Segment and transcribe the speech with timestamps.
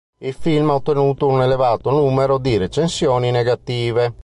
[0.19, 4.15] Il film ha ottenuto un elevato numero di recensioni negative.